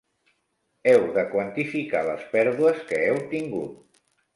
Heu 0.93 1.05
de 1.19 1.27
quantificar 1.35 2.03
les 2.11 2.27
pèrdues 2.35 2.85
que 2.91 3.07
heu 3.09 3.25
tingut. 3.37 4.07